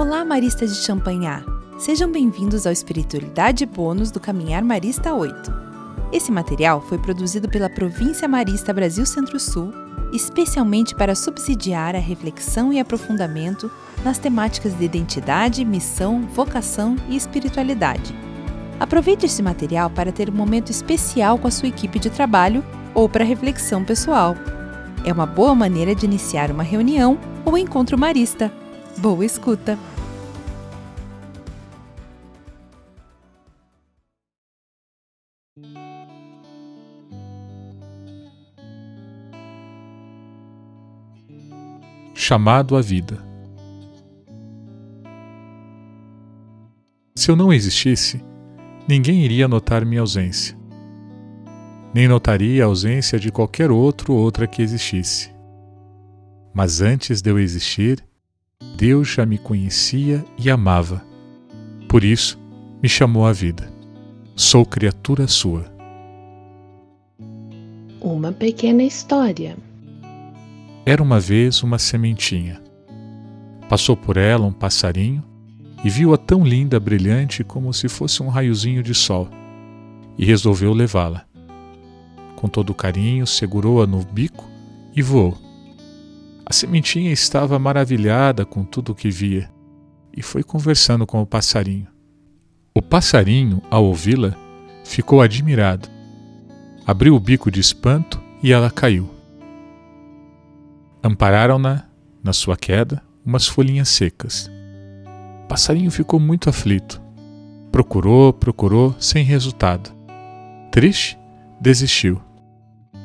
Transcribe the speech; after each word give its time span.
Olá, 0.00 0.24
maristas 0.24 0.74
de 0.74 0.82
Champagnat! 0.82 1.44
Sejam 1.78 2.10
bem-vindos 2.10 2.66
ao 2.66 2.72
Espiritualidade 2.72 3.66
Bônus 3.66 4.10
do 4.10 4.18
Caminhar 4.18 4.64
Marista 4.64 5.12
8. 5.12 5.52
Esse 6.10 6.32
material 6.32 6.80
foi 6.80 6.96
produzido 6.96 7.50
pela 7.50 7.68
Província 7.68 8.26
Marista 8.26 8.72
Brasil 8.72 9.04
Centro-Sul, 9.04 9.70
especialmente 10.10 10.94
para 10.94 11.14
subsidiar 11.14 11.94
a 11.94 11.98
reflexão 11.98 12.72
e 12.72 12.80
aprofundamento 12.80 13.70
nas 14.02 14.16
temáticas 14.16 14.72
de 14.72 14.86
identidade, 14.86 15.66
missão, 15.66 16.26
vocação 16.32 16.96
e 17.06 17.14
espiritualidade. 17.14 18.14
Aproveite 18.80 19.26
esse 19.26 19.42
material 19.42 19.90
para 19.90 20.10
ter 20.10 20.30
um 20.30 20.34
momento 20.34 20.70
especial 20.70 21.36
com 21.36 21.46
a 21.46 21.50
sua 21.50 21.68
equipe 21.68 21.98
de 21.98 22.08
trabalho 22.08 22.64
ou 22.94 23.06
para 23.06 23.22
reflexão 23.22 23.84
pessoal. 23.84 24.34
É 25.04 25.12
uma 25.12 25.26
boa 25.26 25.54
maneira 25.54 25.94
de 25.94 26.06
iniciar 26.06 26.50
uma 26.50 26.62
reunião 26.62 27.18
ou 27.44 27.58
encontro 27.58 27.98
marista. 27.98 28.50
Boa 28.96 29.26
escuta! 29.26 29.78
Chamado 42.22 42.76
à 42.76 42.82
vida. 42.82 43.18
Se 47.16 47.30
eu 47.30 47.34
não 47.34 47.50
existisse, 47.50 48.22
ninguém 48.86 49.24
iria 49.24 49.48
notar 49.48 49.86
minha 49.86 50.02
ausência, 50.02 50.54
nem 51.94 52.06
notaria 52.06 52.62
a 52.62 52.66
ausência 52.66 53.18
de 53.18 53.32
qualquer 53.32 53.70
outro 53.70 54.12
ou 54.12 54.20
outra 54.20 54.46
que 54.46 54.60
existisse. 54.60 55.32
Mas 56.52 56.82
antes 56.82 57.22
de 57.22 57.30
eu 57.30 57.38
existir, 57.38 58.04
Deus 58.76 59.08
já 59.08 59.24
me 59.24 59.38
conhecia 59.38 60.22
e 60.38 60.50
amava. 60.50 61.02
Por 61.88 62.04
isso, 62.04 62.38
me 62.82 62.88
chamou 62.88 63.24
à 63.24 63.32
vida. 63.32 63.72
Sou 64.36 64.66
criatura 64.66 65.26
sua. 65.26 65.72
Uma 67.98 68.30
pequena 68.30 68.82
história. 68.82 69.56
Era 70.84 71.02
uma 71.02 71.20
vez 71.20 71.62
uma 71.62 71.78
sementinha. 71.78 72.60
Passou 73.68 73.96
por 73.96 74.16
ela 74.16 74.46
um 74.46 74.52
passarinho 74.52 75.22
e 75.84 75.90
viu-a 75.90 76.16
tão 76.16 76.42
linda, 76.42 76.80
brilhante, 76.80 77.44
como 77.44 77.72
se 77.72 77.88
fosse 77.88 78.22
um 78.22 78.28
raiozinho 78.28 78.82
de 78.82 78.94
sol, 78.94 79.28
e 80.18 80.24
resolveu 80.24 80.72
levá-la. 80.72 81.24
Com 82.34 82.48
todo 82.48 82.74
carinho, 82.74 83.26
segurou-a 83.26 83.86
no 83.86 84.02
bico 84.02 84.48
e 84.96 85.02
voou. 85.02 85.36
A 86.46 86.52
sementinha 86.52 87.12
estava 87.12 87.58
maravilhada 87.58 88.44
com 88.44 88.64
tudo 88.64 88.92
o 88.92 88.94
que 88.94 89.10
via 89.10 89.50
e 90.16 90.22
foi 90.22 90.42
conversando 90.42 91.06
com 91.06 91.20
o 91.20 91.26
passarinho. 91.26 91.86
O 92.74 92.80
passarinho, 92.80 93.62
ao 93.70 93.84
ouvi-la, 93.84 94.34
ficou 94.84 95.20
admirado. 95.20 95.88
Abriu 96.86 97.14
o 97.14 97.20
bico 97.20 97.50
de 97.50 97.60
espanto 97.60 98.20
e 98.42 98.50
ela 98.50 98.70
caiu. 98.70 99.19
Ampararam-na, 101.02 101.84
na 102.22 102.32
sua 102.32 102.56
queda, 102.56 103.02
umas 103.24 103.46
folhinhas 103.46 103.88
secas. 103.88 104.50
O 105.44 105.48
passarinho 105.48 105.90
ficou 105.90 106.20
muito 106.20 106.50
aflito. 106.50 107.00
Procurou, 107.72 108.32
procurou, 108.32 108.94
sem 108.98 109.24
resultado. 109.24 109.90
Triste, 110.70 111.18
desistiu. 111.58 112.20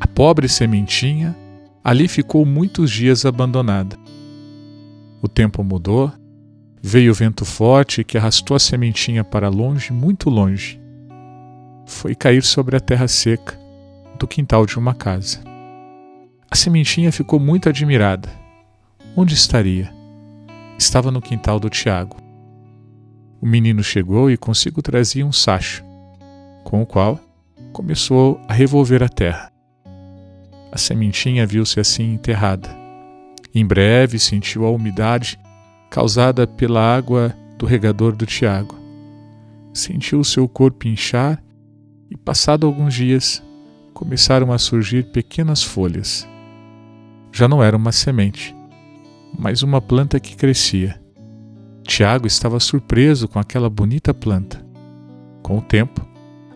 A 0.00 0.06
pobre 0.06 0.48
sementinha 0.48 1.36
ali 1.84 2.08
ficou 2.08 2.44
muitos 2.44 2.90
dias 2.90 3.24
abandonada. 3.24 3.96
O 5.22 5.28
tempo 5.28 5.62
mudou, 5.62 6.12
veio 6.82 7.12
o 7.12 7.14
vento 7.14 7.44
forte 7.44 8.02
que 8.02 8.18
arrastou 8.18 8.56
a 8.56 8.60
sementinha 8.60 9.22
para 9.22 9.48
longe, 9.48 9.92
muito 9.92 10.28
longe. 10.28 10.80
Foi 11.86 12.16
cair 12.16 12.42
sobre 12.42 12.76
a 12.76 12.80
terra 12.80 13.06
seca 13.06 13.56
do 14.18 14.26
quintal 14.26 14.66
de 14.66 14.76
uma 14.76 14.94
casa. 14.94 15.38
A 16.50 16.54
sementinha 16.54 17.10
ficou 17.10 17.40
muito 17.40 17.68
admirada. 17.68 18.28
Onde 19.16 19.34
estaria? 19.34 19.92
Estava 20.78 21.10
no 21.10 21.20
quintal 21.20 21.58
do 21.58 21.68
Tiago. 21.68 22.16
O 23.40 23.46
menino 23.46 23.82
chegou 23.82 24.30
e 24.30 24.36
consigo 24.36 24.80
trazia 24.80 25.26
um 25.26 25.32
sacho, 25.32 25.84
com 26.64 26.82
o 26.82 26.86
qual 26.86 27.18
começou 27.72 28.40
a 28.48 28.54
revolver 28.54 29.02
a 29.02 29.08
terra. 29.08 29.52
A 30.70 30.78
sementinha 30.78 31.46
viu-se 31.46 31.80
assim 31.80 32.14
enterrada. 32.14 32.68
Em 33.54 33.66
breve 33.66 34.18
sentiu 34.18 34.64
a 34.64 34.70
umidade 34.70 35.38
causada 35.90 36.46
pela 36.46 36.80
água 36.80 37.34
do 37.58 37.66
regador 37.66 38.14
do 38.14 38.24
Tiago. 38.24 38.76
Sentiu 39.72 40.22
seu 40.22 40.48
corpo 40.48 40.86
inchar 40.86 41.42
e, 42.10 42.16
passado 42.16 42.66
alguns 42.66 42.94
dias, 42.94 43.42
começaram 43.92 44.52
a 44.52 44.58
surgir 44.58 45.10
pequenas 45.10 45.62
folhas. 45.62 46.26
Já 47.36 47.46
não 47.46 47.62
era 47.62 47.76
uma 47.76 47.92
semente, 47.92 48.56
mas 49.38 49.62
uma 49.62 49.78
planta 49.78 50.18
que 50.18 50.34
crescia. 50.34 50.98
Tiago 51.82 52.26
estava 52.26 52.58
surpreso 52.58 53.28
com 53.28 53.38
aquela 53.38 53.68
bonita 53.68 54.14
planta. 54.14 54.66
Com 55.42 55.58
o 55.58 55.60
tempo, 55.60 56.00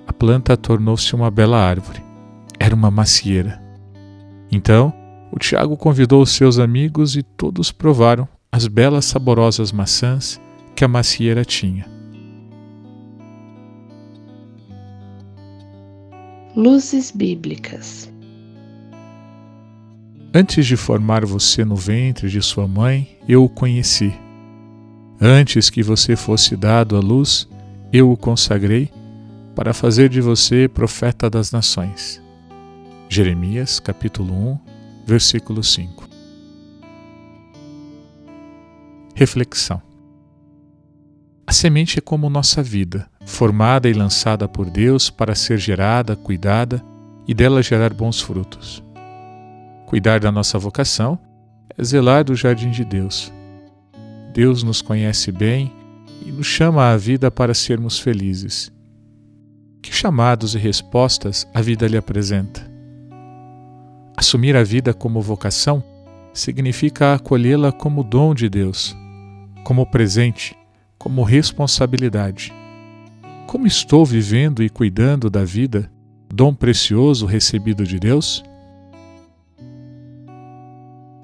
a 0.06 0.12
planta 0.14 0.56
tornou-se 0.56 1.14
uma 1.14 1.30
bela 1.30 1.58
árvore. 1.58 2.02
Era 2.58 2.74
uma 2.74 2.90
macieira. 2.90 3.62
Então, 4.50 4.90
o 5.30 5.38
Tiago 5.38 5.76
convidou 5.76 6.22
os 6.22 6.30
seus 6.30 6.58
amigos 6.58 7.14
e 7.14 7.22
todos 7.22 7.70
provaram 7.70 8.26
as 8.50 8.66
belas 8.66 9.04
saborosas 9.04 9.72
maçãs 9.72 10.40
que 10.74 10.82
a 10.82 10.88
macieira 10.88 11.44
tinha. 11.44 11.84
Luzes 16.56 17.10
Bíblicas 17.10 18.10
Antes 20.32 20.64
de 20.64 20.76
formar 20.76 21.26
você 21.26 21.64
no 21.64 21.74
ventre 21.74 22.28
de 22.28 22.40
sua 22.40 22.68
mãe, 22.68 23.18
eu 23.28 23.44
o 23.44 23.48
conheci. 23.48 24.14
Antes 25.20 25.68
que 25.68 25.82
você 25.82 26.14
fosse 26.14 26.56
dado 26.56 26.96
à 26.96 27.00
luz, 27.00 27.48
eu 27.92 28.12
o 28.12 28.16
consagrei 28.16 28.92
para 29.56 29.74
fazer 29.74 30.08
de 30.08 30.20
você 30.20 30.68
profeta 30.68 31.28
das 31.28 31.50
nações. 31.50 32.22
Jeremias 33.08 33.80
capítulo 33.80 34.32
1, 34.32 34.58
versículo 35.04 35.64
5. 35.64 36.08
Reflexão. 39.16 39.82
A 41.44 41.52
semente 41.52 41.98
é 41.98 42.00
como 42.00 42.30
nossa 42.30 42.62
vida, 42.62 43.10
formada 43.26 43.88
e 43.88 43.92
lançada 43.92 44.46
por 44.46 44.70
Deus 44.70 45.10
para 45.10 45.34
ser 45.34 45.58
gerada, 45.58 46.14
cuidada 46.14 46.80
e 47.26 47.34
dela 47.34 47.64
gerar 47.64 47.92
bons 47.92 48.20
frutos. 48.20 48.80
Cuidar 49.90 50.20
da 50.20 50.30
nossa 50.30 50.56
vocação 50.56 51.18
é 51.76 51.82
zelar 51.82 52.22
do 52.22 52.36
jardim 52.36 52.70
de 52.70 52.84
Deus. 52.84 53.32
Deus 54.32 54.62
nos 54.62 54.80
conhece 54.80 55.32
bem 55.32 55.72
e 56.24 56.30
nos 56.30 56.46
chama 56.46 56.92
à 56.92 56.96
vida 56.96 57.28
para 57.28 57.54
sermos 57.54 57.98
felizes. 57.98 58.70
Que 59.82 59.92
chamados 59.92 60.54
e 60.54 60.58
respostas 60.58 61.44
a 61.52 61.60
vida 61.60 61.88
lhe 61.88 61.96
apresenta? 61.96 62.70
Assumir 64.16 64.54
a 64.54 64.62
vida 64.62 64.94
como 64.94 65.20
vocação 65.20 65.82
significa 66.32 67.14
acolhê-la 67.14 67.72
como 67.72 68.04
dom 68.04 68.32
de 68.32 68.48
Deus, 68.48 68.96
como 69.64 69.84
presente, 69.84 70.56
como 70.98 71.24
responsabilidade. 71.24 72.52
Como 73.44 73.66
estou 73.66 74.06
vivendo 74.06 74.62
e 74.62 74.70
cuidando 74.70 75.28
da 75.28 75.44
vida, 75.44 75.90
dom 76.32 76.54
precioso 76.54 77.26
recebido 77.26 77.82
de 77.82 77.98
Deus? 77.98 78.44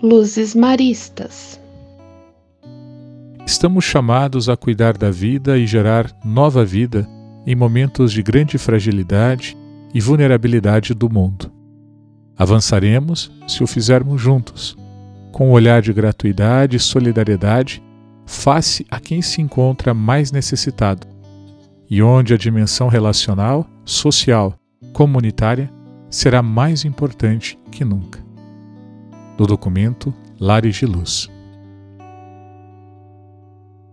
Luzes 0.02 0.54
Maristas 0.54 1.58
Estamos 3.46 3.82
chamados 3.82 4.46
a 4.46 4.54
cuidar 4.54 4.94
da 4.94 5.10
vida 5.10 5.56
e 5.56 5.66
gerar 5.66 6.14
nova 6.22 6.66
vida 6.66 7.08
em 7.46 7.56
momentos 7.56 8.12
de 8.12 8.22
grande 8.22 8.58
fragilidade 8.58 9.56
e 9.94 10.00
vulnerabilidade 10.00 10.92
do 10.92 11.08
mundo. 11.08 11.50
Avançaremos 12.36 13.32
se 13.48 13.64
o 13.64 13.66
fizermos 13.66 14.20
juntos, 14.20 14.76
com 15.32 15.48
um 15.48 15.52
olhar 15.52 15.80
de 15.80 15.94
gratuidade 15.94 16.76
e 16.76 16.80
solidariedade 16.80 17.82
face 18.26 18.84
a 18.90 19.00
quem 19.00 19.22
se 19.22 19.40
encontra 19.40 19.94
mais 19.94 20.30
necessitado 20.30 21.06
e 21.88 22.02
onde 22.02 22.34
a 22.34 22.36
dimensão 22.36 22.88
relacional, 22.88 23.66
social, 23.82 24.58
comunitária 24.92 25.72
será 26.10 26.42
mais 26.42 26.84
importante 26.84 27.58
que 27.70 27.82
nunca. 27.82 28.25
Do 29.36 29.46
documento 29.46 30.14
Lares 30.40 30.76
de 30.76 30.86
Luz. 30.86 31.28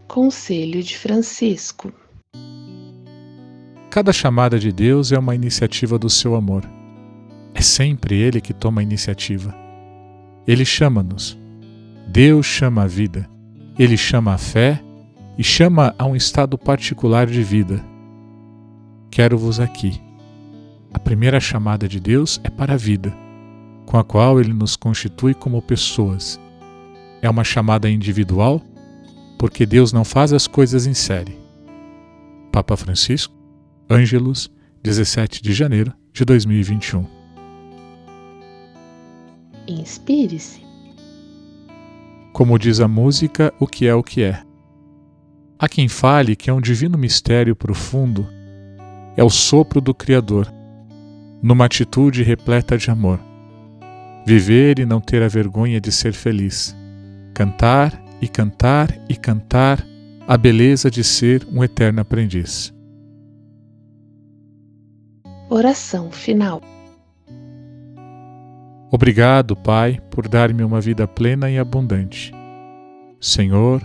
Conselho 0.07 0.81
de 0.83 0.97
Francisco 0.97 1.91
Cada 3.89 4.13
chamada 4.13 4.57
de 4.59 4.71
Deus 4.71 5.11
é 5.11 5.19
uma 5.19 5.35
iniciativa 5.35 5.97
do 5.99 6.09
seu 6.09 6.35
amor 6.35 6.63
é 7.53 7.61
sempre 7.61 8.15
Ele 8.15 8.41
que 8.41 8.53
toma 8.53 8.81
a 8.81 8.83
iniciativa. 8.83 9.53
Ele 10.47 10.65
chama-nos. 10.65 11.37
Deus 12.07 12.45
chama 12.45 12.83
a 12.83 12.87
vida. 12.87 13.29
Ele 13.77 13.95
chama 13.95 14.33
a 14.33 14.37
fé 14.37 14.81
e 15.37 15.43
chama 15.43 15.93
a 15.97 16.05
um 16.05 16.15
estado 16.15 16.57
particular 16.57 17.27
de 17.27 17.43
vida. 17.43 17.83
Quero-vos 19.11 19.59
aqui. 19.59 20.01
A 20.93 20.99
primeira 20.99 21.39
chamada 21.39 21.87
de 21.87 21.99
Deus 21.99 22.39
é 22.43 22.49
para 22.49 22.73
a 22.73 22.77
vida, 22.77 23.15
com 23.85 23.97
a 23.97 24.03
qual 24.03 24.39
ele 24.39 24.53
nos 24.53 24.75
constitui 24.75 25.33
como 25.33 25.61
pessoas. 25.61 26.39
É 27.21 27.29
uma 27.29 27.43
chamada 27.43 27.89
individual, 27.89 28.61
porque 29.37 29.65
Deus 29.65 29.93
não 29.93 30.03
faz 30.03 30.33
as 30.33 30.47
coisas 30.47 30.85
em 30.85 30.93
série. 30.93 31.37
Papa 32.51 32.77
Francisco, 32.77 33.33
Ângelos, 33.89 34.49
17 34.83 35.41
de 35.41 35.53
janeiro 35.53 35.93
de 36.11 36.23
2021. 36.25 37.05
Inspire-se. 39.67 40.61
Como 42.31 42.59
diz 42.59 42.79
a 42.79 42.87
música, 42.87 43.53
o 43.59 43.67
que 43.67 43.87
é 43.87 43.95
o 43.95 44.03
que 44.03 44.23
é. 44.23 44.43
Há 45.57 45.69
quem 45.69 45.87
fale 45.87 46.35
que 46.35 46.49
é 46.49 46.53
um 46.53 46.59
divino 46.59 46.97
mistério 46.97 47.55
profundo, 47.55 48.27
é 49.15 49.23
o 49.23 49.29
sopro 49.29 49.79
do 49.79 49.93
Criador, 49.93 50.51
numa 51.41 51.65
atitude 51.65 52.23
repleta 52.23 52.77
de 52.77 52.89
amor. 52.89 53.19
Viver 54.25 54.79
e 54.79 54.85
não 54.85 55.01
ter 55.01 55.21
a 55.21 55.27
vergonha 55.27 55.81
de 55.81 55.91
ser 55.91 56.13
feliz. 56.13 56.75
Cantar 57.33 58.01
e 58.21 58.27
cantar 58.27 58.89
e 59.09 59.15
cantar 59.15 59.85
a 60.25 60.37
beleza 60.37 60.89
de 60.89 61.03
ser 61.03 61.45
um 61.51 61.63
eterno 61.63 61.99
aprendiz. 61.99 62.73
Oração 65.49 66.09
final. 66.09 66.61
Obrigado, 68.89 69.55
Pai, 69.55 69.99
por 70.09 70.27
dar-me 70.27 70.63
uma 70.63 70.79
vida 70.79 71.07
plena 71.07 71.49
e 71.49 71.57
abundante. 71.57 72.31
Senhor, 73.19 73.81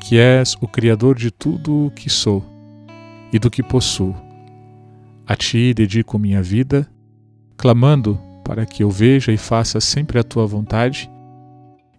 que 0.00 0.18
és 0.18 0.54
o 0.60 0.68
Criador 0.68 1.16
de 1.16 1.30
tudo 1.30 1.86
o 1.86 1.90
que 1.90 2.08
sou 2.08 2.44
e 3.32 3.38
do 3.38 3.50
que 3.50 3.62
possuo. 3.62 4.14
A 5.26 5.36
Ti 5.36 5.74
dedico 5.74 6.18
minha 6.18 6.42
vida, 6.42 6.88
clamando 7.56 8.20
para 8.46 8.64
que 8.64 8.84
eu 8.84 8.90
veja 8.90 9.32
e 9.32 9.36
faça 9.36 9.80
sempre 9.80 10.18
a 10.18 10.22
Tua 10.22 10.46
vontade 10.46 11.10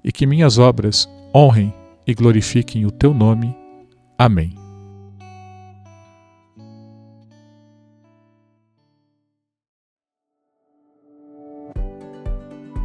e 0.03 0.11
que 0.11 0.25
minhas 0.25 0.57
obras 0.57 1.07
honrem 1.35 1.73
e 2.07 2.13
glorifiquem 2.13 2.85
o 2.85 2.91
Teu 2.91 3.13
nome. 3.13 3.53
Amém. 4.17 4.55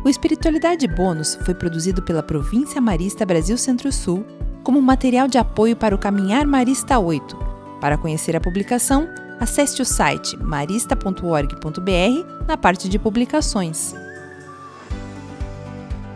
O 0.05 0.08
Espiritualidade 0.08 0.88
Bônus 0.88 1.37
foi 1.44 1.55
produzido 1.55 2.03
pela 2.03 2.25
Província 2.25 2.81
Marista 2.81 3.25
Brasil 3.25 3.56
Centro-Sul 3.56 4.26
como 4.65 4.82
material 4.82 5.29
de 5.29 5.38
apoio 5.38 5.76
para 5.76 5.94
o 5.94 5.99
Caminhar 5.99 6.44
Marista 6.44 6.99
8. 6.99 7.37
Para 7.81 7.97
conhecer 7.97 8.35
a 8.35 8.41
publicação, 8.41 9.08
acesse 9.43 9.83
o 9.83 9.85
site 9.85 10.37
marista.org.br 10.37 12.44
na 12.47 12.56
parte 12.56 12.89
de 12.89 12.97
publicações. 12.97 13.93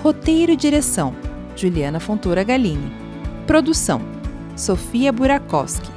Roteiro 0.00 0.52
e 0.52 0.56
direção: 0.56 1.12
Juliana 1.56 1.98
Fontoura 1.98 2.44
Galini. 2.44 2.92
Produção: 3.44 4.00
Sofia 4.54 5.12
Burakowski. 5.12 5.90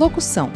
Locução: 0.00 0.50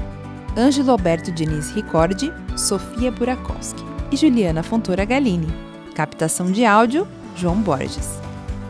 Ângelo 0.57 0.91
Alberto 0.91 1.31
Diniz 1.31 1.71
Ricordi, 1.73 2.33
Sofia 2.57 3.13
Burakowski 3.13 3.85
e 4.11 4.17
Juliana 4.17 4.63
Fontoura 4.63 5.05
Galini. 5.05 5.53
Captação 5.95 6.51
de 6.51 6.65
áudio: 6.65 7.07
João 7.37 7.61
Borges. 7.61 8.09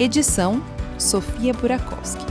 Edição: 0.00 0.60
Sofia 0.98 1.54
Burakowski. 1.54 2.29